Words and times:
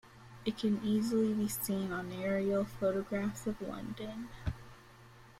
It 0.45 0.57
can 0.57 0.83
easily 0.83 1.31
be 1.35 1.47
seen 1.47 1.91
on 1.91 2.11
aerial 2.11 2.65
photographs 2.65 3.45
of 3.45 3.61
London. 3.61 4.29